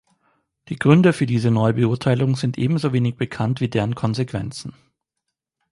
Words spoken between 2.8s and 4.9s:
wenig bekannt wie deren Konsequenzen.